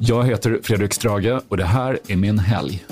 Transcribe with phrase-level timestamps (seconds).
[0.00, 2.84] Jag heter Fredrik Strage och det här är min helg.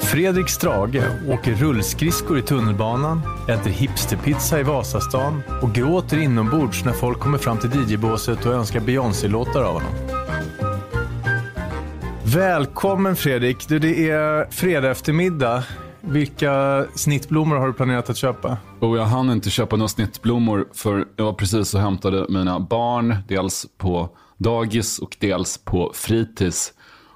[0.00, 7.18] Fredrik Strage åker rullskridskor i tunnelbanan, äter hipsterpizza i Vasastan och gråter inombords när folk
[7.18, 9.92] kommer fram till DJ-båset och önskar Beyoncé-låtar av honom.
[12.24, 13.68] Välkommen Fredrik!
[13.68, 15.64] Du, det är fredag eftermiddag.
[16.00, 18.56] Vilka snittblommor har du planerat att köpa?
[18.80, 23.16] Och jag hann inte köpa några snittblommor för jag var precis och hämtade mina barn.
[23.28, 26.72] Dels på dagis och dels på fritids.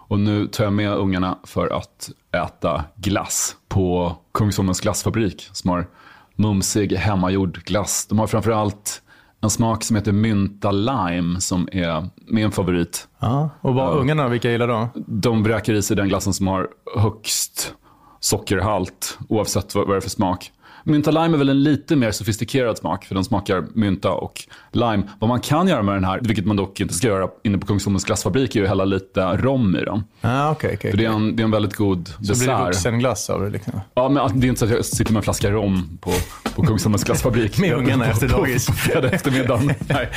[0.08, 5.86] Och nu tar jag med ungarna för att äta glass på Kungsholmens glassfabrik som har
[6.34, 8.06] mumsig hemmagjord glass.
[8.08, 9.02] De har framförallt
[9.40, 13.08] en smak som heter mynta lime som är min favorit.
[13.18, 13.90] Ja, och vad, Ja.
[14.00, 14.88] ungarna, vilka gillar de?
[15.06, 17.74] De bräker i sig den glassen som har högst
[18.20, 20.52] sockerhalt oavsett vad, vad det är för smak.
[20.88, 25.02] Mynta lime är väl en lite mer sofistikerad smak för den smakar mynta och lime.
[25.18, 27.66] Vad man kan göra med den här, vilket man dock inte ska göra inne på
[27.66, 30.04] Kungsholmens glassfabrik, är att hälla lite rom i den.
[30.20, 30.90] Ah, okej, okej.
[30.90, 32.66] För det är en, det är en väldigt god Så blir det dessert.
[32.66, 33.50] vuxenglass av det.
[33.50, 33.80] Liksom.
[33.94, 36.10] Ja, men det är inte så att jag sitter med en flaska rom på,
[36.54, 37.58] på Kungsholmens glassfabrik.
[37.60, 38.66] Med ungarna efter dagis.
[38.66, 39.60] På fredag eftermiddag.
[39.88, 40.10] Nej.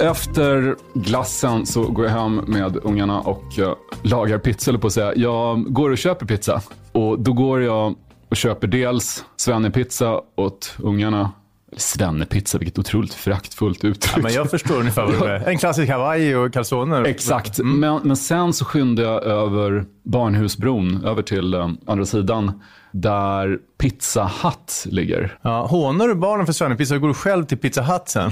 [0.00, 4.92] Efter glassen så går jag hem med ungarna och eh, lagar pizza, eller på att
[4.92, 5.12] säga.
[5.16, 6.62] Jag går och köper pizza.
[6.96, 7.94] Och då går jag
[8.28, 11.32] och köper dels svennepizza åt ungarna.
[11.76, 14.16] Svennepizza, vilket otroligt föraktfullt uttryck.
[14.16, 15.40] Ja, men jag förstår ungefär vad det är.
[15.48, 17.04] En klassisk hawaii och calzoner.
[17.04, 23.58] Exakt, men, men sen så skyndade jag över Barnhusbron, över till eh, andra sidan, där
[23.78, 25.38] Pizza Hut ligger.
[25.42, 28.30] Ja, hånar du barnen för svennepizza och går du själv till Pizza Hut sen?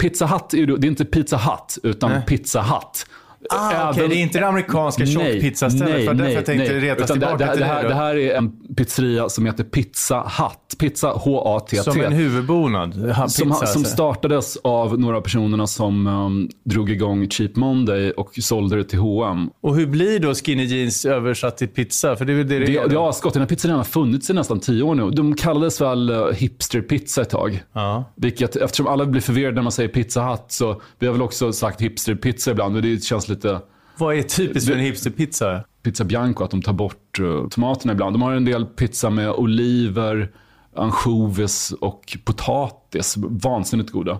[0.00, 3.06] Pizza Hut är ju, det är inte Pizza Hut, utan Pizza Hut.
[3.50, 6.06] Ah, okej, det är inte det amerikanska tjockpizzastället.
[6.06, 8.34] för därför jag tänkte retas Utan det, tillbaka det, till det, här, det här är
[8.34, 10.78] en pizzeria som heter Pizza Hut.
[10.78, 11.82] Pizza H-A-T-T.
[11.82, 12.94] Som en huvudbonad.
[12.94, 13.84] Som, pizza, som alltså.
[13.84, 18.98] startades av några av personerna som um, drog igång Cheap Monday och sålde det till
[18.98, 19.50] H&M.
[19.60, 22.16] Och hur blir då skinny jeans översatt till pizza?
[22.16, 22.88] För det är väl det det, Det, är.
[22.88, 23.32] det har skott.
[23.32, 25.10] Den här pizzerian har funnits i nästan tio år nu.
[25.10, 27.62] De kallades väl uh, hipsterpizza ett tag.
[27.72, 28.04] Ja.
[28.16, 31.52] Vilket, eftersom alla blir förvirrade när man säger pizza hut så vi har väl också
[31.52, 32.76] sagt hipsterpizza ibland.
[32.76, 33.33] Och det känns lite
[33.98, 35.64] Vad är typiskt för en hipsterpizza?
[35.84, 38.14] pizza bianco att de tar bort uh, tomaterna ibland.
[38.14, 40.30] De har en del pizza med oliver,
[40.76, 43.14] ansjovis och potatis.
[43.16, 44.18] Vansinnigt goda.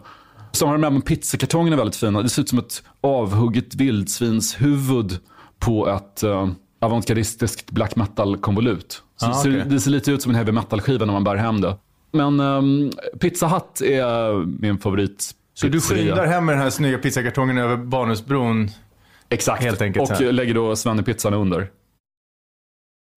[0.52, 2.22] Så har de även pizzakartongerna väldigt fina.
[2.22, 5.18] Det ser ut som ett avhugget vildsvinshuvud
[5.58, 6.48] på ett uh,
[6.80, 9.02] avantgardistiskt black metal-konvolut.
[9.16, 9.64] Så Ah, det, ser, okej.
[9.70, 11.76] det ser lite ut som en heavy metal-skiva när man bär hem det.
[12.12, 15.30] Men um, Pizza Hut är min favorit.
[15.54, 18.70] Så du skyndar hem med den här snygga pizzakartongen över Barnhusbron.
[19.34, 19.62] Exakt.
[19.62, 21.70] helt enkelt och lägger då svennepizzan under.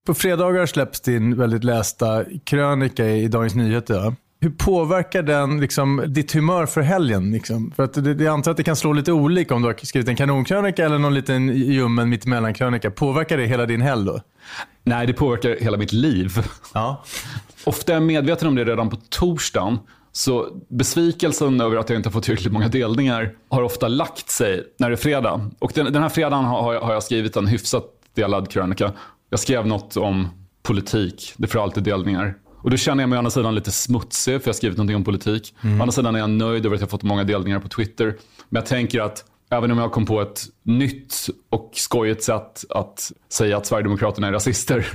[0.08, 4.16] På fredagar släpps din väldigt lästa krönika i Dagens Nyheter.
[4.40, 7.32] Hur påverkar den liksom, ditt humör för helgen?
[7.32, 7.72] Liksom?
[7.76, 9.86] För att det, det, jag antar att det kan slå lite olika om du har
[9.86, 12.92] skrivit en kanonkrönika eller någon liten ljummen mittemellankrönika.
[12.92, 14.22] Påverkar det hela din helg då?
[14.84, 16.32] Nej, det påverkar hela mitt liv.
[16.74, 17.04] Ja.
[17.64, 19.80] Ofta är jag medveten om det redan på torsdagen.
[20.18, 24.64] Så besvikelsen över att jag inte har fått tillräckligt många delningar har ofta lagt sig
[24.80, 25.50] när det är fredag.
[25.60, 27.84] Och den, den här fredagen har, har jag- har skrivit en hyfsat
[28.16, 28.92] delad krönika.
[29.30, 30.28] Jag skrev något om
[30.64, 31.34] politik.
[31.38, 32.34] Det får alltid delningar.
[32.64, 34.96] Och då känner jag mig å andra sidan lite smutsig för jag har skrivit någonting
[34.96, 35.54] om politik.
[35.64, 38.06] Å andra sidan är jag nöjd över att jag fått många delningar på Twitter.
[38.50, 41.16] Men jag tänker att även om jag kom på ett nytt
[41.50, 44.88] och skojigt sätt att säga att Sverigedemokraterna är rasister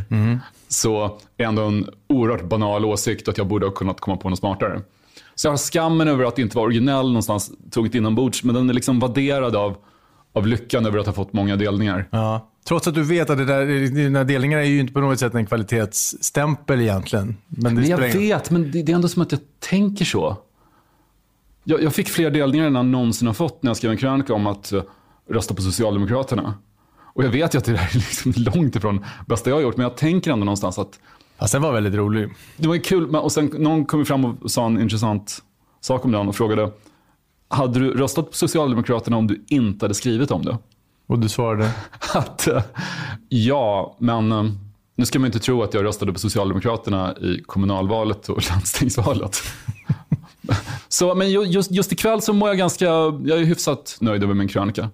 [0.68, 4.38] så är ändå en oerhört banal åsikt att jag borde ha kunnat komma på något
[4.38, 4.80] smartare.
[5.34, 8.75] Så jag har skammen över att inte vara originell någonstans tagit inombords, men den är
[8.75, 9.76] liksom vadderad av,
[10.32, 12.09] av lyckan över att ha fått många delningar.
[12.10, 12.48] Ja.
[12.65, 15.19] Trots att du vet att det där, de där delningarna är ju inte på något
[15.19, 17.37] sätt en kvalitetsstämpel egentligen.
[17.47, 20.37] Men Men jag vet, men det, det är ändå som att jag tänker så.
[21.64, 24.34] Jag, jag fick fler delningar än jag någonsin har fått när jag skrev en krönika
[24.34, 24.82] om att eh,
[25.31, 26.54] rösta på Socialdemokraterna.
[27.14, 29.76] Och jag vet ju att det där är liksom långt ifrån bästa jag har gjort,
[29.76, 31.00] men jag tänker ändå någonstans att
[31.42, 32.28] Fast den var väldigt rolig.
[32.56, 33.06] det var kul.
[33.10, 35.38] men- Och sen någon kom fram och sa en intressant
[35.80, 36.70] sak om den och frågade,
[37.48, 40.58] hade du röstat på Socialdemokraterna om du inte hade skrivit om det?
[41.06, 41.70] Och du svarade?
[42.14, 42.62] Att, eh,
[43.28, 44.44] ja, men eh,
[44.96, 49.43] nu ska man inte tro att jag röstade på Socialdemokraterna i kommunalvalet och landstingsvalet.
[50.88, 54.34] så, men ju- just, just ikväll så mår jag ganska, jag är hyfsat nöjd över
[54.34, 54.90] min krönika.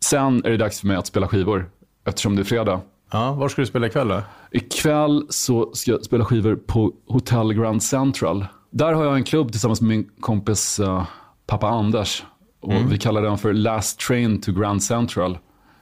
[0.00, 1.70] Sen är det dags för mig att spela skivor,
[2.04, 2.80] eftersom det är fredag.
[3.12, 4.22] Ja, var ska du spela ikväll då?
[4.50, 8.46] Ikväll så ska jag spela skivor på Hotel Grand Central.
[8.70, 11.04] Där har jag en klubb tillsammans med min kompis eh,
[11.46, 12.24] pappa Anders.
[12.60, 15.38] Och Vi kallar den för Last Train to Grand Central.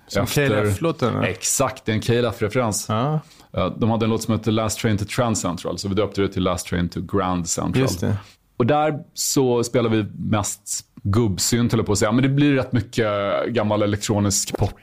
[0.07, 1.15] Som KLF-låten?
[1.15, 1.25] ja.
[1.27, 2.87] Exakt, det är en KLF-referens.
[2.89, 3.21] Ja,
[3.53, 6.21] Eh, De hade en låt som hette Last Train to Trans Central, så vi döpte
[6.21, 7.83] det till Last Train to Grand Central.
[7.83, 8.17] just det.
[8.61, 12.13] Och där så spelar vi mest gubbsynt, höll jag på att säga.
[12.13, 13.07] Men det blir rätt mycket
[13.49, 14.75] gammal elektronisk pop.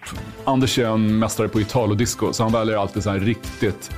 [0.45, 3.91] Anders är en mästare på Italo-disco, så han väljer alltid så här riktigt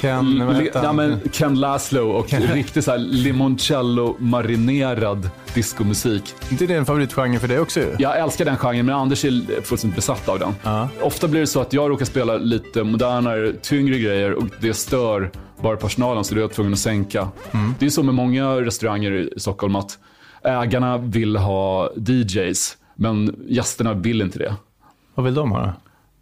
[0.00, 0.96] Ken, vad heter han?
[0.96, 6.34] men Ken Laszlo och riktigt så här limoncello-marinerad discomusik.
[6.50, 7.86] inte det en favoritgenre för dig också ju?
[7.98, 10.54] Jag älskar den genren, men Anders är fullständigt besatt av den.
[10.62, 10.88] Ja.
[11.02, 15.30] Ofta blir det så att jag råkar spela lite modernare, tyngre grejer och det stör
[15.62, 17.28] bara personalen, så då är jag tvungen att sänka.
[17.78, 19.98] Det är så med många restauranger i Stockholm att
[20.44, 24.54] ägarna vill ha DJs, men gästerna vill inte det.
[25.14, 25.72] Vad vill de ha då?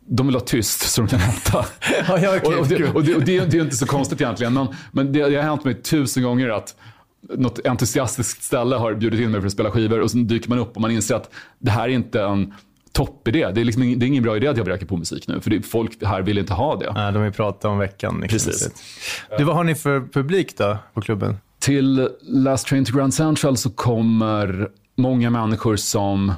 [0.07, 1.65] De vill ha tyst så de kan hämta.
[2.09, 4.53] Ja, ja, okej, och, det, och, det, och det, det är inte så konstigt egentligen,
[4.53, 6.75] men, men det, det har hänt mig tusen gånger att
[7.31, 10.59] något entusiastiskt ställe har bjudit in mig för att spela skivor och sen dyker man
[10.59, 12.55] upp och man inser att det här är inte en
[12.93, 13.51] toppidé.
[13.55, 15.51] Det är, liksom det är ingen bra idé att jag börjar på musik nu, för
[15.51, 16.93] det, folk här vill inte ha det.
[16.93, 18.21] Nej, de vill prata om veckan.
[18.21, 18.39] Liksom.
[18.39, 18.71] Precis.
[19.39, 21.37] Du, vad har ni för publik då på klubben?
[21.59, 26.33] Till Last Train to Grand Central så kommer många människor som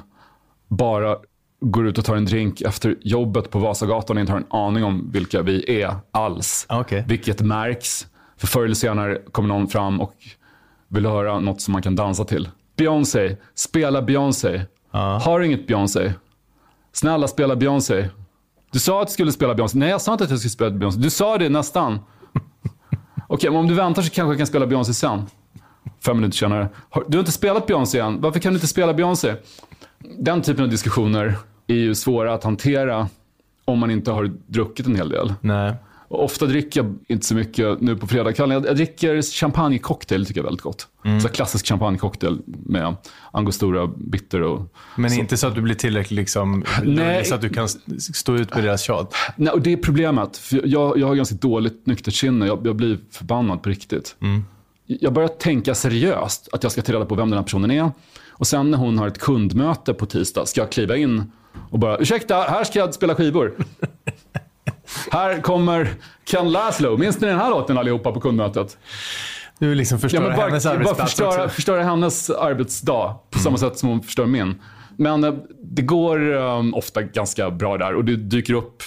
[0.67, 1.17] bara
[1.59, 4.83] går ut och tar en drink efter jobbet på Vasagatan och inte har en aning
[4.83, 6.65] om vilka vi är alls.
[6.69, 7.05] Ah, okej.
[7.07, 8.07] Vilket märks.
[8.37, 10.13] För förr eller senare kommer någon fram och
[10.87, 12.49] vill höra något som man kan dansa till.
[12.77, 14.61] Beyoncé, spela Beyoncé.
[14.91, 16.13] Har du inget Beyoncé?
[16.93, 18.09] Snälla spela Beyoncé.
[18.71, 19.77] Du sa att du skulle spela Beyoncé.
[19.77, 20.99] Nej, jag sa inte att jag skulle spela Beyoncé.
[20.99, 21.99] Du sa det nästan.
[23.27, 25.25] Okej, men om du väntar så kanske jag kan spela Beyoncé sen.
[26.05, 26.69] Fem minuter senare.
[27.07, 28.21] Du har inte spelat Beyoncé än.
[28.21, 29.35] Varför kan du inte spela Beyoncé?
[30.19, 31.35] Den typen av diskussioner
[31.67, 33.09] är ju svåra att hantera
[33.65, 35.33] om man inte har druckit en hel del.
[35.41, 35.73] Nej.
[36.07, 38.53] Och ofta dricker jag inte så mycket nu på fredagskvällen.
[38.53, 40.87] Jag, jag dricker champagnecocktail, tycker jag är väldigt gott.
[41.03, 42.95] Så här klassisk champagnecocktail med
[43.31, 44.73] angostura bitter och...
[44.95, 47.25] Men inte så att du blir tillräckligt liksom, Nej.
[47.25, 47.67] så att du kan
[47.99, 49.13] stå ut med deras tjat?
[49.35, 50.37] Nej, och det är problemet.
[50.37, 52.47] För jag, jag har ganska dåligt nyktert sinne.
[52.47, 54.15] Jag, jag blir förbannad på riktigt.
[54.85, 57.91] Jag börjar tänka seriöst att jag ska ta reda på vem den här personen är.
[58.37, 61.31] Och sen när hon har ett kundmöte på tisdag ska jag kliva in
[61.69, 63.53] och bara, ursäkta, här ska jag spela skivor.
[65.11, 65.89] här kommer
[66.25, 66.97] Ken Laszlo.
[66.97, 68.77] Minns ni den här låten allihopa på kundmötet?
[69.59, 71.55] Du vill liksom förstöra Ja, bara, hennes bara arbetsplats förstöra, också.
[71.55, 74.61] förstöra hennes arbetsdag på samma sätt som hon förstör min.
[74.97, 75.33] Men eh,
[75.63, 78.83] det går eh, ofta ganska bra där och det dyker upp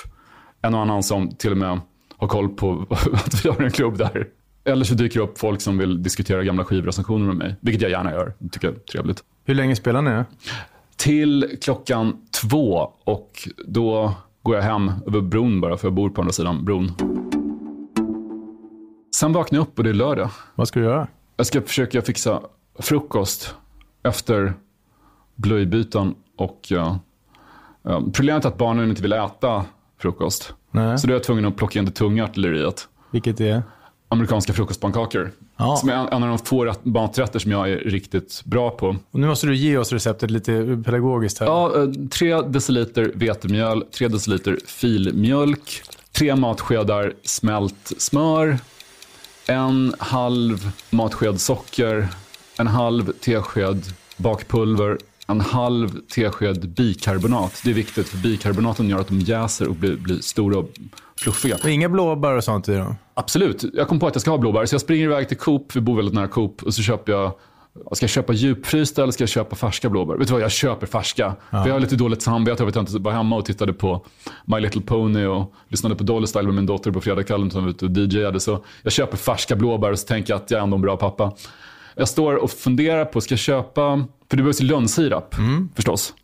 [0.63, 1.81] en och annan som till och med
[2.17, 4.27] har koll på att vi har en klubb där.
[4.65, 7.91] Eller så dyker det upp folk som vill diskutera gamla skivrecensioner med mig, vilket jag
[7.91, 8.35] gärna gör.
[8.39, 9.23] Det tycker jag är trevligt.
[9.49, 10.25] Hur länge spelar ni?
[10.97, 16.21] Till klockan två och då går jag hem över bron bara, för jag bor på
[16.21, 16.93] andra sidan bron.
[19.15, 20.31] Sen vaknar jag upp och det är lördag.
[20.55, 21.09] Vad ska du göra?
[21.37, 22.41] Jag ska försöka fixa
[22.79, 23.55] frukost
[24.03, 24.55] efter
[25.35, 26.15] blöjbyten.
[26.37, 26.99] Och, ja,
[27.83, 29.65] ja, problemet är att barnen inte vill äta
[29.99, 30.55] frukost.
[30.71, 30.99] Nej.
[30.99, 32.89] Så då är jag tvungen att plocka in det tunga artilleriet.
[33.11, 33.63] Vilket är?
[34.09, 35.31] Amerikanska frukostpannkakor.
[35.57, 35.77] Ja.
[35.77, 38.97] Som är en, av de få rätt- maträtter som jag är riktigt bra på.
[39.11, 41.47] Och nu måste du ge oss receptet lite pedagogiskt här.
[41.47, 45.83] Ja, eh, tre deciliter vetemjöl, tre deciliter filmjölk,
[46.13, 48.59] tre matskedar smält smör,
[49.47, 52.09] en halv matsked socker,
[52.59, 53.83] en halv tesked
[54.17, 57.61] bakpulver, en halv tesked bikarbonat.
[57.65, 60.71] Det är viktigt för bikarbonaten gör att de jäser och blir, blir stora och
[61.17, 61.57] fluffiga.
[61.63, 62.95] Och inga blåbär och sånt i dem?
[63.15, 63.65] Absolut.
[63.75, 65.81] Jag kom på att jag ska ha blåbär, så jag springer iväg till Coop, vi
[65.81, 67.33] bor väldigt nära Coop, och så köper jag
[67.93, 70.17] Ska jag köpa djupfrysta eller ska jag köpa färska blåbär?
[70.17, 71.35] Vet du vad, jag köper färska.
[71.51, 74.05] För jag har lite dåligt samvete över att jag inte var hemma och tittade på
[74.45, 77.71] My Little Pony och lyssnade på Dolly Style med min dotter på fredagskvällen som var
[77.71, 78.41] ute och DJade.
[78.41, 80.97] Så jag köper färska blåbär och så tänker jag att jag är ändå en bra
[80.97, 81.33] pappa.
[81.95, 85.35] Jag står och funderar på, ska jag köpa, för det behövs ju lönnsirap
[85.75, 86.15] förstås.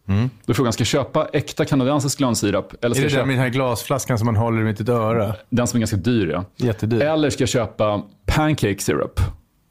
[0.45, 2.73] Då är frågan, ska jag köpa äkta kanadensisk lönnsirap?
[2.85, 4.65] Eller Är ska det jag där köpa med den här glasflaskan som man håller i
[4.65, 5.35] mitt öra?
[5.51, 6.27] den som är ganska dyr?
[6.27, 6.45] Ja.
[6.57, 7.03] Jättedyr.
[7.03, 9.21] Eller ska jag köpa pancake syrup?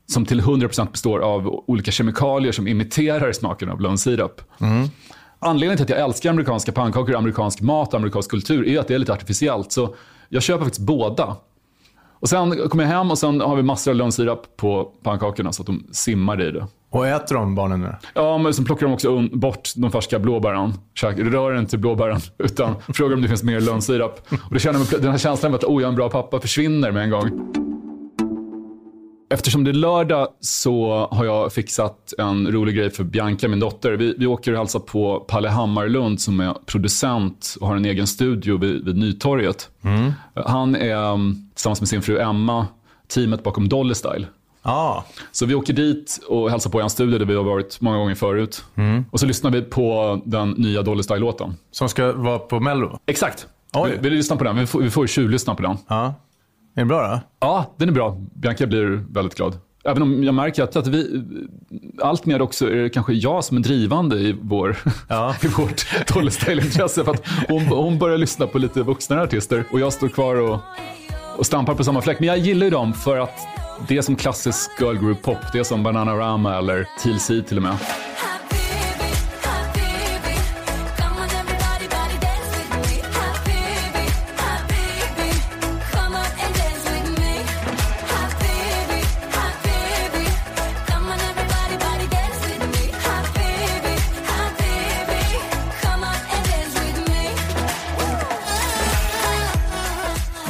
[0.06, 4.42] Som till 100% består av olika kemikalier som imiterar smaken av lönnsirap.
[5.40, 8.94] Anledningen till att jag älskar amerikanska pannkakor, amerikansk mat och amerikansk kultur är att det
[8.96, 9.72] är lite artificiellt.
[9.72, 9.96] Så
[10.30, 11.36] jag köper faktiskt båda.
[12.20, 15.62] Och sen kommer jag hem och sen har vi massor av lönnsirap på pannkakorna så
[15.62, 16.68] att de simmar i det.
[16.93, 17.95] Och äter de barnen nu?
[18.13, 20.73] Ja, men sen plockar de också bort de färska blåbären.
[21.17, 24.19] Rör inte blåbären, utan frågar om det finns mer lönnsirap.
[24.51, 26.91] Och känner man, den här känslan av att oh, jag är en bra pappa försvinner
[26.91, 27.53] med en gång.
[29.29, 33.91] Eftersom det är lördag så har jag fixat en rolig grej för Bianca, min dotter.
[33.91, 38.07] Vi, vi åker och hälsar på Palle Hammarlund som är producent och har en egen
[38.07, 39.69] studio vid, vid Nytorget.
[40.33, 42.67] Han är mm, tillsammans med sin fru Emma
[43.07, 44.27] teamet bakom Dolly Style.
[44.63, 45.05] Ja.
[45.32, 47.98] Så vi åker dit och hälsar på i en studio där vi har varit många
[47.98, 48.63] gånger förut.
[49.12, 51.55] Och så lyssnar vi på den nya Dolly Style-låten.
[51.72, 53.00] Som ska vara på Mello?
[53.05, 53.48] Exakt.
[53.74, 53.91] Oj.
[54.01, 54.55] Vi, vi lyssnar på den.
[54.58, 55.77] Vi får, vi får tjuvlyssna på den.
[55.88, 56.05] Ja.
[56.75, 57.20] Är den bra då?
[57.39, 58.17] Ja, den är bra.
[58.34, 59.58] Bianca blir väldigt glad.
[59.86, 61.24] Även om jag märker att, att vi,
[62.01, 64.77] allt mer också är det kanske jag som är drivande i, vår,
[65.10, 65.36] Ja.
[65.43, 67.03] i vårt Dolly Style-intresse.
[67.03, 70.60] För att hon, hon börjar lyssna på lite vuxnare artister och jag står kvar och,
[71.38, 72.20] och stampar på samma fläck.
[72.20, 73.39] Men jag gillar ju dem för att
[73.88, 75.38] det är som klassisk girl group pop.
[75.54, 77.78] Det är som Bananarama eller TLC till och med.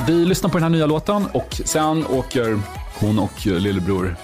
[0.07, 2.59] Vi lyssnar på den här nya låten och sen åker
[3.03, 4.15] hon och lillebror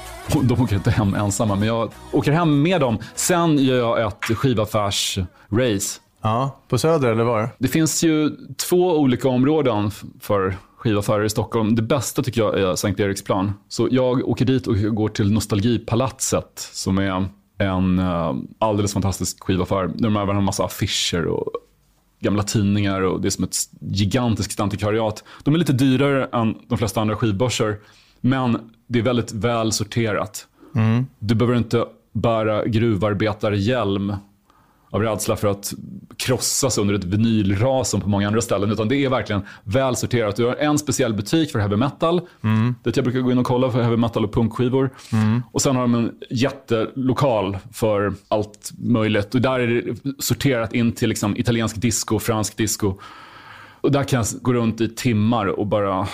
[0.43, 2.97] de åker inte hem ensamma, men jag åker hem med dem.
[3.15, 5.99] Sen gör jag ett skivaffärs-race.
[6.21, 7.49] Ja, på Söder eller var?
[7.57, 8.31] Det finns ju
[8.69, 11.75] två olika områden för skivaffärer i Stockholm.
[11.75, 13.53] Det bästa tycker jag är Sankt Eriksplan.
[13.67, 19.91] Så jag åker dit och går till Nostalgipalatset som är en eh, alldeles fantastisk skivaffär.
[19.95, 21.51] De även har en massa affischer och
[22.19, 25.23] gamla tidningar och det är som ett gigantiskt antikvariat.
[25.43, 27.77] De är lite dyrare än de flesta andra skivbörser,
[28.21, 30.47] men det är väldigt väl sorterat.
[31.19, 34.13] Du behöver inte bära gruvarbetarhjälm
[34.91, 35.73] av rädsla för att
[36.17, 38.71] krossas under ett vinylras som på många andra ställen.
[38.71, 40.35] Utan det är verkligen väl sorterat.
[40.35, 42.21] Du har en speciell butik för heavy metal.
[42.83, 44.89] Dit jag brukar gå in och kolla för heavy metal och punkskivor.
[45.51, 49.35] Och sen har de en jättelokal för allt möjligt.
[49.35, 52.93] Och där är det sorterat in till liksom italiensk disco, fransk disco.
[53.81, 56.07] Och där kan jag gå runt i timmar och bara...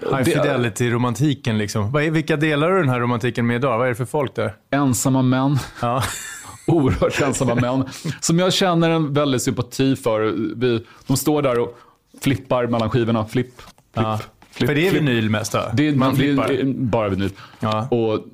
[0.00, 1.92] High fidelity-romantiken liksom.
[1.92, 3.78] Vilka delar av den här romantiken med idag?
[3.78, 4.54] Vad är det för folk där?
[4.70, 5.58] Ensamma män.
[5.82, 6.02] Ja.
[6.66, 7.84] oerhört ensamma män.
[8.20, 10.20] Som jag känner en väldig sympati för.
[10.56, 11.78] Vi, de står där och
[12.22, 13.26] flippar mellan skivorna.
[13.26, 14.20] Flipp, flipp, Ja.
[14.50, 14.68] flipp.
[14.68, 15.02] För det är flipp.
[15.02, 15.62] vinyl mest då?
[15.74, 17.30] Det är, Man det är bara vinyl.
[17.60, 17.88] Ja.
[17.90, 18.24] Och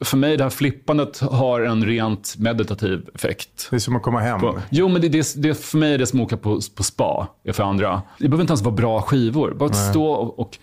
[0.00, 3.66] för mig, det här flippandet har en rent meditativ effekt.
[3.70, 4.40] Det är som att komma hem.
[4.40, 6.82] På, jo, men det, det, det, för mig är det som att åka på, på
[6.82, 7.28] spa.
[7.44, 8.02] är för andra.
[8.18, 9.54] Det behöver inte ens vara bra skivor.
[9.54, 10.58] Bara att stå och, och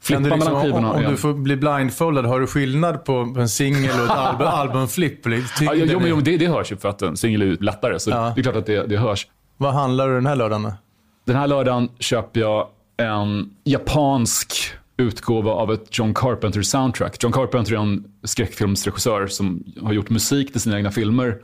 [0.00, 0.92] flippa liksom, mellan skivorna.
[0.92, 4.46] om, om du får bli blindfolded, har du skillnad på en singel och ett album,
[4.46, 5.26] albumflipp?
[5.26, 5.32] Ja,
[5.74, 7.98] jo, men, jo, det, det hörs ju för att en singel är lättare.
[7.98, 8.32] Så Ja.
[8.34, 9.26] det är klart att det, det hörs.
[9.56, 10.72] Vad handlar du den här lördagen då?
[11.24, 14.54] Den här lördagen köper jag en japansk
[15.02, 17.22] utgåva av ett John Carpenter soundtrack.
[17.22, 21.38] John Carpenter är en skräckfilmsregissör som har gjort musik till sina egna filmer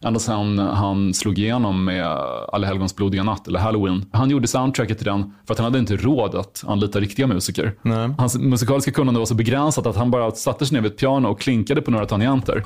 [0.00, 2.06] ända sedan han slog igenom med
[2.52, 4.04] Alla helgons blodiga natt, eller Halloween.
[4.12, 7.74] Han gjorde soundtracket till den för att han hade inte råd att anlita riktiga musiker.
[7.82, 8.10] Nej.
[8.18, 11.28] Hans musikaliska kunnande var så begränsat att han bara satte sig ner vid ett piano
[11.28, 12.64] och klinkade på några tangenter.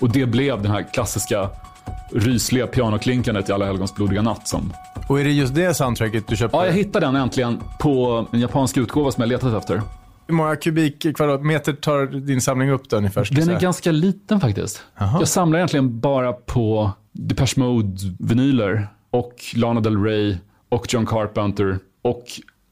[0.00, 1.50] Och det blev den här klassiska
[2.12, 4.72] rysliga pianoklinkandet i Alla helgons blodiga natt som
[5.08, 6.56] Och är det just det soundtracket du köpte?
[6.56, 9.82] Ja, jag hittade den äntligen på en japansk utgåva som jag letat efter.
[10.26, 13.28] Hur många kubik kvadratmeter tar din samling upp då ungefär?
[13.30, 14.82] Den är ganska liten faktiskt.
[14.98, 20.36] Jag samlar egentligen bara på Depeche Mode-vinyler och Lana Del Rey
[20.68, 22.24] och John Carpenter och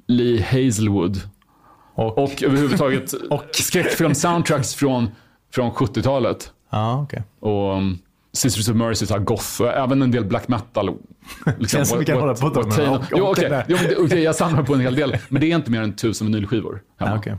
[0.06, 1.20] Lee Hazelwood.
[1.94, 2.18] Och?
[2.18, 3.14] Och överhuvudtaget
[3.52, 5.10] skräckfilm-soundtracks från,
[5.52, 6.52] från 70-talet.
[6.70, 7.22] Ja, okej.
[7.40, 7.98] Och um,
[8.36, 10.86] Sisters of Mercy, så här goth, även en del black metal.
[11.58, 12.50] Liksom, Känns som vi kan hålla på
[13.12, 13.64] Jo, och okej.
[13.68, 15.16] det- okej, jag samlar på en hel del.
[15.28, 17.10] Men det är inte mer än tusen vinylskivor hemma.
[17.12, 17.36] Ja, okej.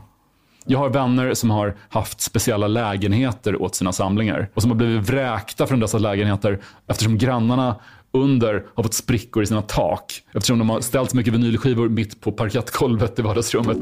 [0.70, 5.10] Jag har vänner som har haft speciella lägenheter åt sina samlingar och som har blivit
[5.10, 7.76] vräkta från dessa lägenheter eftersom grannarna
[8.12, 12.20] under har fått sprickor i sina tak eftersom de har ställt så mycket vinylskivor mitt
[12.20, 13.78] på parkettgolvet i vardagsrummet.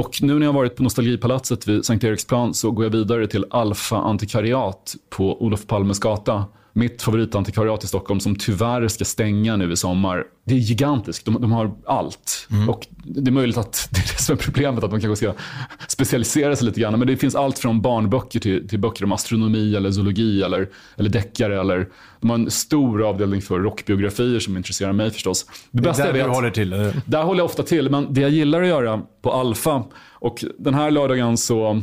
[0.00, 3.44] Och nu när jag varit på Nostalgipalatset vid Sankt Eriksplan så går jag vidare till
[3.50, 6.44] Alfa Antikvariat på Olof Palmes gata.
[6.72, 10.24] Mitt favoritantikvariat i Stockholm som tyvärr ska stänga nu i sommar.
[10.44, 11.24] Det är gigantiskt.
[11.24, 12.48] De, de har allt.
[12.68, 15.42] Och det är möjligt att det är det som är problemet, att man kanske ska
[15.88, 16.98] specialisera sig lite grann.
[16.98, 21.10] Men det finns allt från barnböcker till, till böcker om astronomi eller zoologi eller, eller
[21.10, 21.60] deckare.
[21.60, 21.88] Eller,
[22.20, 25.44] de har en stor avdelning för rockbiografier som intresserar mig förstås.
[25.44, 26.72] Det Det är bästa jag där du vet, håller till?
[26.72, 26.96] eller?
[27.04, 30.74] där håller jag ofta till, men det jag gillar att göra på Alfa och den
[30.74, 31.82] här lördagen så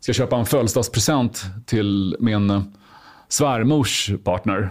[0.00, 2.72] ska jag köpa en födelsedagspresent till min
[3.34, 4.70] svärmors partner.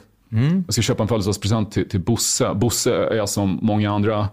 [0.65, 2.53] Jag ska köpa en födelsedagspresent till, till Bosse.
[2.53, 4.29] Bosse är som många andra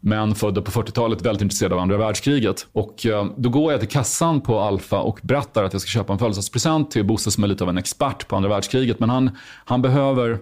[0.00, 2.66] män födda på 40-talet väldigt intresserad av andra världskriget.
[2.72, 6.12] Och eh, då går jag till kassan på Alfa och berättar att jag ska köpa
[6.12, 9.00] en födelsedagspresent till Bosse som är lite av en expert på andra världskriget.
[9.00, 9.30] Men han,
[9.64, 10.38] han behöver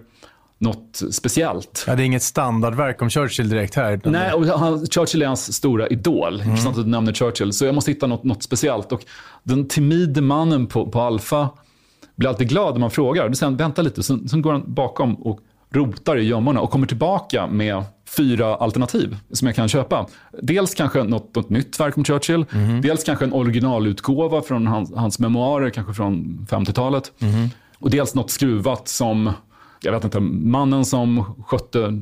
[0.57, 1.83] något speciellt.
[1.87, 4.01] Ja, det är inget standardverk om Churchill direkt här.
[4.03, 6.41] Nej, och han, Churchill är hans stora idol.
[6.41, 7.53] Intressant att du nämner Churchill.
[7.53, 8.91] Så jag måste hitta något, något speciellt.
[8.91, 9.05] Och
[9.43, 11.49] den timide mannen på, på Alfa
[12.15, 13.29] blir alltid glad när man frågar.
[13.29, 14.03] Då säger han, vänta lite.
[14.03, 17.83] Sen, sen går han bakom och rotar i gömmorna och kommer tillbaka med
[18.17, 20.07] fyra alternativ som jag kan köpa.
[20.41, 22.45] Dels kanske något, något nytt verk om Churchill.
[22.81, 27.11] Dels kanske en originalutgåva från hans, hans memoarer, kanske från 50-talet.
[27.79, 29.31] Och dels något skruvat som,
[29.81, 32.01] jag vet inte, mannen som skötte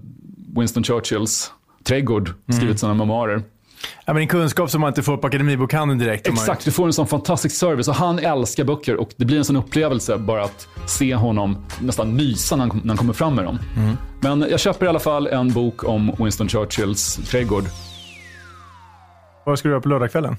[0.58, 1.52] Winston Churchills
[1.84, 3.44] trädgård skrivit sina memoarer.
[4.06, 6.28] Ja, men en kunskap som man inte får på Akademibokhandeln direkt.
[6.28, 7.88] Exakt, du får en sån fantastisk service.
[7.88, 12.16] Och han älskar böcker och det blir en sån upplevelse bara att se honom nästan
[12.16, 13.60] mysa när han, när han kommer fram med dem.
[14.20, 17.64] Men jag köper i alla fall en bok om Winston Churchills trädgård.
[19.46, 20.38] Vad ska du göra på lördagskvällen?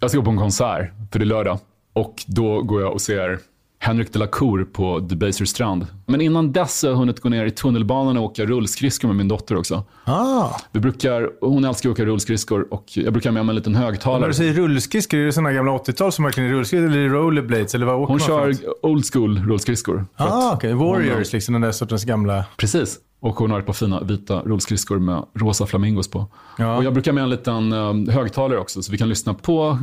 [0.00, 1.58] Jag ska gå på en konsert, för det är lördag.
[1.92, 3.38] Och då går jag och ser
[3.80, 5.86] Henrik de la Cour på Debaser strand.
[6.06, 9.28] Men innan dess har jag hunnit gå ner i tunnelbanan och åka rullskridskor med min
[9.28, 9.84] dotter också.
[10.04, 10.48] Ah.
[10.72, 13.72] Vi brukar, hon älskar att åka rullskridskor och jag brukar ha med mig en liten
[13.72, 14.30] När högtalare.
[14.30, 17.14] du säger rullskridskor, är det sådana gamla 80-tal som verkligen är rullskridskor eller är det
[17.14, 17.74] rollerblades?
[17.74, 20.06] Eller vad åker Hon kör old school rullskridskor.
[20.16, 22.44] Ah, har- Warriors, liksom den där sortens gamla...
[22.56, 22.98] Precis.
[23.20, 26.26] Och hon har ett par fina vita rullskridskor med rosa flamingos på.
[26.58, 26.76] Ja.
[26.76, 29.78] Och jag brukar med en liten um, högtalare också, så vi kan lyssna på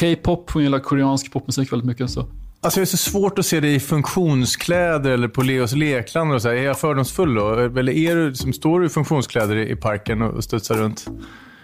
[0.00, 0.50] K-pop.
[0.50, 2.10] Hon gillar koreansk popmusik väldigt mycket.
[2.10, 2.26] Så.
[2.62, 6.32] Alltså det är så svårt att se dig i funktionskläder eller på Leos lekland.
[6.32, 6.56] Och så här.
[6.56, 7.54] Är jag fördomsfull då?
[7.54, 11.06] Eller är du, som står du i funktionskläder i parken och studsar runt?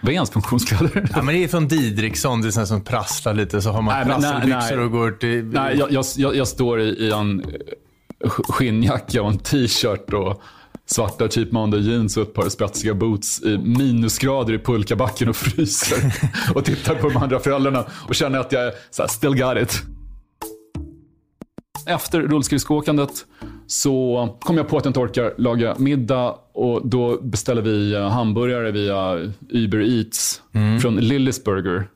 [0.01, 1.09] Vad är ens funktionskläder?
[1.15, 2.41] Ja, men det är från Didriksson.
[2.41, 3.61] Det är sånt som prasslar lite.
[3.61, 5.45] Så har man prasselbyxor och går till...
[5.45, 7.39] Nej, jag, jag, jag, jag står i, i en
[8.23, 10.41] eh, skinnjacka och en t-shirt och
[10.85, 16.13] svarta Cheap Monday jeans och ett par spetsiga boots i minusgrader i pulkabacken och fryser.
[16.55, 19.57] och tittar på de andra föräldrarna och känner att jag är så här, still got
[19.57, 19.83] it.
[21.87, 23.25] Efter rullskridskoåkandet
[23.67, 28.09] så kom jag på att jag inte orkar laga middag och då beställer vi eh,
[28.09, 30.41] hamburgare via Uber Eats
[30.81, 31.87] från Lillys Burger.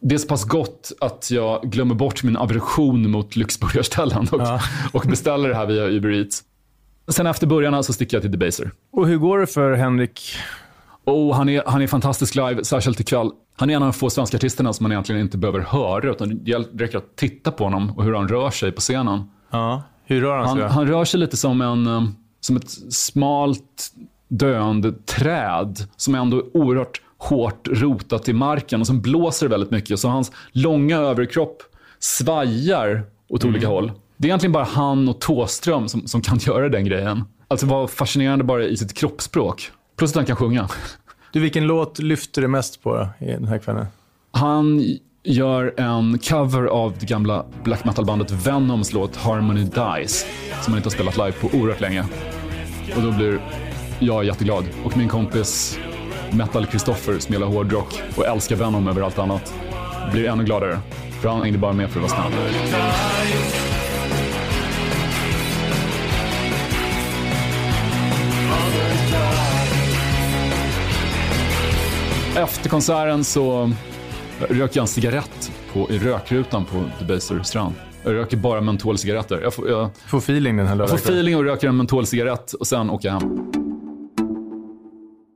[0.00, 4.40] Det är så pass gott att jag glömmer bort min aversion mot lyxburgarställen och,
[4.92, 6.42] och beställer det här via Uber Eats.
[7.08, 8.70] Sen efter burgarna så sticker jag till Debaser.
[8.92, 10.20] Och hur går det för Henrik?
[11.04, 13.30] Och han, är, han är fantastisk live, särskilt ikväll.
[13.56, 16.44] Han är en av de få svenska artisterna som man egentligen inte behöver höra, utan
[16.44, 19.30] det räcker att titta på honom och hur han rör sig på scenen.
[19.50, 19.82] Ja.
[20.04, 20.62] Hur rör han sig?
[20.62, 22.02] Han, han rör sig lite som, en, eh,
[22.40, 23.92] som ett smalt
[24.28, 29.98] döende träd som ändå är oerhört hårt rotat i marken och som blåser väldigt mycket.
[29.98, 31.62] Så hans långa överkropp
[31.98, 33.92] svajar åt olika håll.
[34.16, 37.24] Det är egentligen bara han och Tåström som, som kan göra den grejen.
[37.48, 39.70] Alltså vara fascinerande bara i sitt kroppsspråk.
[40.02, 40.68] Plus att han kan sjunga.
[41.32, 43.86] Du, vilken låt lyfter det mest på då, i den här kvällen?
[44.32, 44.84] Han
[45.22, 50.26] gör en cover av det gamla black metal-bandet Venoms låt Harmony Dies,
[50.62, 52.04] som han inte har spelat live på oerhört länge.
[52.96, 53.40] Och då blir
[53.98, 54.64] jag jätteglad.
[54.84, 55.78] Och min kompis
[56.32, 59.54] Metal Kristoffer som gillar hårdrock och älskar Venom över allt annat
[60.12, 60.78] blir ännu gladare.
[61.20, 63.81] För han hängde bara med för att vara snäll.
[72.36, 73.70] Efter konserten så
[74.38, 77.74] röker jag en cigarett på, i rökrutan på Debaser strand.
[78.04, 79.40] Jag röker bara mentolcigaretter.
[79.40, 82.66] Jag får, jag, Får feeling den här jag får feeling och röker en mentolcigarett och
[82.66, 83.52] sen åker jag hem.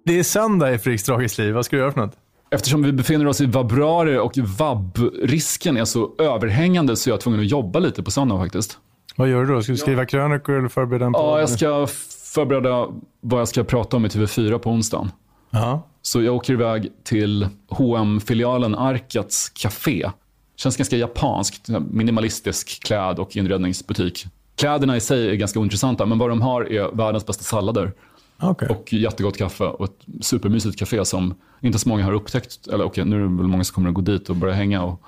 [0.04, 1.54] Det är söndag i Fredrik Strages liv.
[1.54, 2.14] Vad ska du göra för något?
[2.50, 7.40] Eftersom vi befinner oss i vabruari och vab-risken är så överhängande så är jag tvungen
[7.40, 8.78] att jobba lite på söndag faktiskt.
[9.16, 9.62] Vad gör du då?
[9.62, 11.22] Ska du skriva krönikor eller förbereda en podd?
[11.22, 11.86] Ja, jag ska
[12.34, 12.86] förbereda
[13.20, 15.10] vad jag ska prata om i TV4 på onsdagen.
[15.50, 15.86] Ja.
[16.02, 20.10] Så jag åker iväg till hm filialen Arkats Café.
[20.56, 21.68] Känns ganska japanskt.
[21.90, 24.26] Minimalistisk kläd och inredningsbutik.
[24.56, 27.92] Kläderna i sig är ganska ointressanta, men vad de har är världens bästa sallader.
[28.40, 28.68] Okej.
[28.68, 32.66] Och jättegott kaffe och ett supermysigt café som inte så många har upptäckt.
[32.66, 34.82] Eller okej, nu är det väl många som kommer att gå dit och börja hänga.
[34.82, 35.02] Och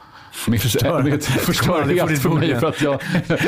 [0.48, 1.02] mitt, Förstör.
[1.10, 3.00] mitt förstör helt för mig för att jag,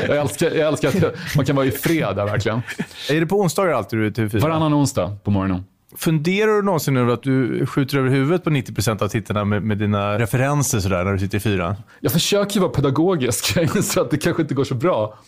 [0.08, 2.62] jag, älskar, jag älskar att jag, man kan vara i fred där verkligen.
[3.10, 4.40] Är det på onsdagar alltid du är ute i TV4?
[4.40, 5.64] Varannan onsdag på morgonen.
[5.96, 9.78] Funderar du någonsin över att du skjuter över huvudet på 90% av tittarna med, med
[9.78, 11.74] dina referenser sådär när du sitter i fyran?
[12.00, 15.18] Jag försöker vara pedagogisk, jag inser att det kanske inte går så bra.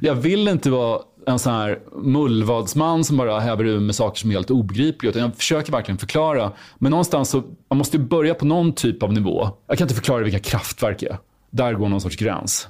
[0.00, 4.30] Jag vill inte vara en sån här mullvadsman som bara häver ur med saker som
[4.30, 5.10] är helt obegripliga.
[5.10, 6.52] Utan jag försöker verkligen förklara.
[6.78, 9.48] Men någonstans så, man måste ju börja på någon typ av nivå.
[9.66, 11.18] Jag kan inte förklara vilka kraftverk är.
[11.50, 12.68] Där går någon sorts gräns.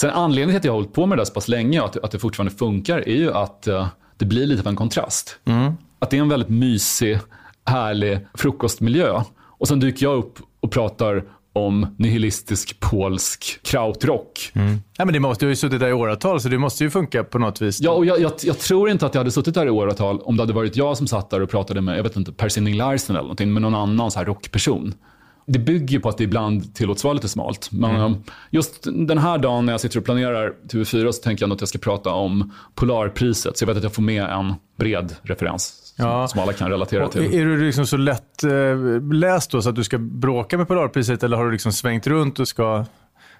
[0.00, 1.86] Sen anledningen till att jag har hållit på med det där så pass länge och
[1.86, 5.38] att, att det fortfarande funkar är ju att eh, det blir lite av en kontrast.
[6.04, 7.18] Att det är en väldigt mysig,
[7.66, 9.22] härlig frukostmiljö.
[9.58, 14.52] Och sen dyker jag upp och pratar om nihilistisk polsk krautrock.
[14.96, 16.90] Ja, men det måste, du har ju suttit där i åratal, så det måste ju
[16.90, 17.80] funka på något vis.
[17.80, 20.36] Ja, och jag, jag, jag tror inte att jag hade suttit där i åratal om
[20.36, 22.76] det hade varit jag som satt där och pratade med, jag vet inte, Per Sinding
[22.76, 24.94] Larsen eller någonting, med någon annan så här rockperson.
[25.46, 27.68] Det bygger på att det ibland tillåts vara lite smalt.
[27.72, 28.12] Men eh,
[28.50, 31.68] just den här dagen när jag sitter och planerar TV4 så tänker jag att jag
[31.68, 33.58] ska prata om Polarpriset.
[33.58, 36.28] Så jag vet att jag får med en bred referens som, Ja.
[36.28, 37.34] som alla kan relatera Och till.
[37.34, 38.52] är du liksom så lätt eh,
[39.12, 42.40] läst då så att du ska bråka med Polarpriset eller har du liksom svängt runt
[42.40, 42.84] och ska,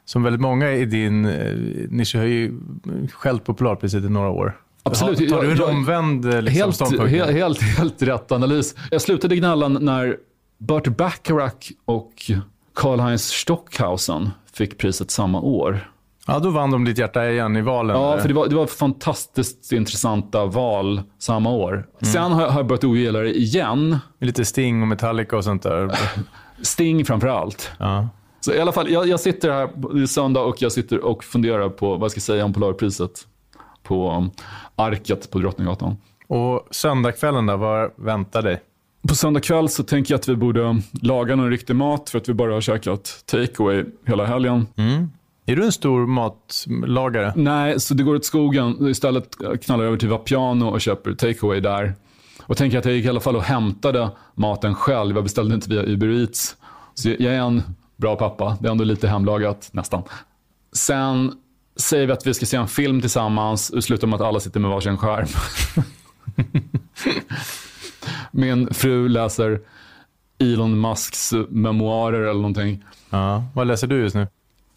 [0.04, 1.54] som väldigt många i din eh,
[1.90, 2.60] nisch har ju
[3.12, 4.56] skällt på Polarpriset i några år.
[4.82, 5.30] Absolut.
[5.30, 7.10] Tar, du en Jag- omvänd eh, liksom, Helt, ståndpunkt?
[7.12, 8.74] helt, helt, helt rätt analys.
[8.90, 10.16] Jag slutade gnälla när
[10.66, 12.12] Burt Bacharach och
[12.74, 15.90] Karl-Heinz Stockhausen fick priset samma år.
[16.27, 17.96] Ja, då vann de ditt hjärta igen i valen.
[17.96, 21.72] Ja, för det var, det var fantastiskt intressanta val samma år.
[21.72, 22.12] Mm.
[22.12, 23.98] Sen har jag, har jag börjat ogilla det igen.
[24.20, 25.98] Lite Sting och Metallica och sånt där.
[26.62, 27.70] Sting framför allt.
[27.79, 28.09] Ja.
[28.40, 29.62] Så i alla fall, jag, jag sitter här,
[30.03, 33.27] är söndag och jag sitter och funderar på vad jag ska säga om Polarpriset
[33.83, 34.31] på um,
[34.77, 35.96] Arket på Drottninggatan.
[36.29, 38.61] Och söndagskvällen då, vad väntar dig?
[39.08, 42.28] På söndag kväll så tänker jag att vi borde laga någon riktig mat för att
[42.28, 44.66] vi bara har käkat takeaway hela helgen.
[45.46, 47.32] Är du en stor matlagare?
[47.36, 48.88] Nej, så det går åt skogen.
[48.88, 51.94] Istället knallar jag över till Vapiano och köper takeaway där.
[52.42, 55.16] Och tänker att jag gick i alla fall och hämtade maten själv.
[55.16, 56.56] Jag beställde inte via Uber Eats.
[56.94, 57.62] Så jag är en
[57.96, 58.56] bra pappa.
[58.60, 60.02] Det är ändå lite hemlagat, nästan.
[60.72, 61.32] Sen
[61.76, 64.60] säger vi att vi ska se en film tillsammans och slutar med att alla sitter
[64.60, 65.26] med varsin skärm.
[68.32, 69.60] Min fru läser
[70.38, 72.84] Elon Musks memoarer eller någonting.
[73.10, 73.44] Ja.
[73.54, 74.26] Vad läser du just nu?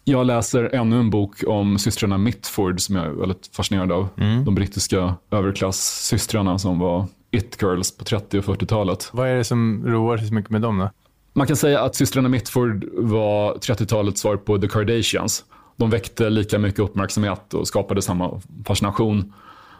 [0.04, 4.08] Jag läser ännu en bok om systrarna Mitford som jag är väldigt fascinerad av.
[4.44, 9.10] De brittiska överklasssystrarna som var it-girls på 30 och 40-talet.
[9.12, 10.90] Vad är det som roar sig så mycket med dem då?
[11.32, 15.44] Man kan säga att systrarna Mitford var 30-talets svar på The Kardashians.
[15.76, 19.32] De väckte lika mycket uppmärksamhet och skapade samma fascination.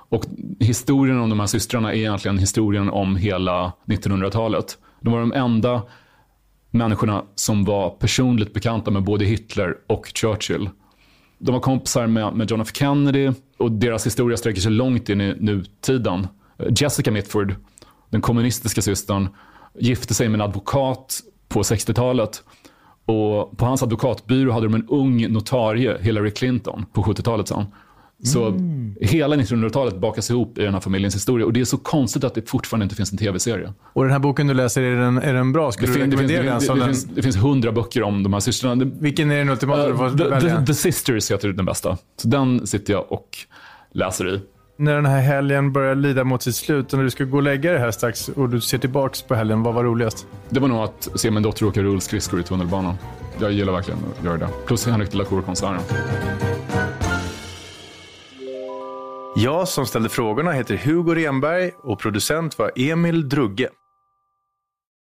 [0.08, 0.24] Och
[0.60, 4.78] historien om de här systrarna är egentligen historien om hela 1900-talet.
[5.00, 5.82] De var de enda
[6.70, 10.70] människorna som var personligt bekanta med både Hitler och Churchill.
[11.38, 15.20] De var kompisar med, med John F Kennedy och deras historia sträcker sig långt in
[15.20, 16.26] i nutiden.
[16.76, 17.54] Jessica Mitford,
[18.10, 19.28] den kommunistiska systern,
[19.78, 22.42] gifte sig med en advokat på 60-talet.
[23.04, 27.64] Och på hans advokatbyrå hade de en ung notarie, Hillary Clinton, på 70-talet sen.
[28.24, 28.54] Så
[29.00, 31.46] hela 1900-talet bakas ihop i den här familjens historia.
[31.46, 33.72] Och det är så konstigt att det fortfarande inte finns en tv-serie.
[33.92, 35.72] Och den här boken du läser, är den, är den bra?
[35.72, 36.78] Skulle Det, du fin- det, finns, rekommendera den?
[36.78, 38.84] det, det, finns, det finns hundra böcker om de här systrarna.
[39.00, 41.96] Vilken är den ultimata du får Uh, the, the, the Sisters heter den bästa.
[42.22, 43.28] Så den sitter jag och
[43.92, 44.40] läser i.
[44.78, 47.42] När den här helgen börjar lida mot sitt slut och när du ska gå och
[47.42, 50.26] lägga dig här strax och du ser tillbaks på helgen, vad var roligast?
[50.50, 52.94] Det var nog att se min dotter åka rullskridskor i tunnelbanan.
[53.40, 54.48] Jag gillar verkligen att göra det.
[54.66, 55.80] Plus Henrik de la Cour-konserten.
[59.40, 63.68] Jag som ställde frågorna heter Hugo Renberg och producent var Emil Drugge.